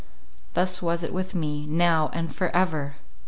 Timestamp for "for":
2.33-2.47